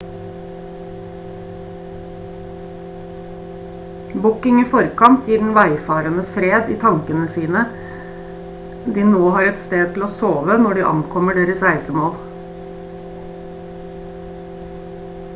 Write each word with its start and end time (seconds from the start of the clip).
booking 4.23 4.61
i 4.61 4.63
forkant 4.71 5.27
gir 5.33 5.43
den 5.43 5.51
veifarende 5.57 6.23
fred 6.37 6.71
i 6.77 6.79
tankene 6.85 7.27
siden 7.35 7.75
de 8.97 9.05
nå 9.11 9.29
har 9.37 9.51
et 9.51 9.61
sted 9.69 10.01
å 10.09 10.11
sove 10.17 10.57
når 10.65 10.81
de 10.81 10.87
ankommer 10.95 11.39
deres 11.43 11.63
reisemål 11.69 12.19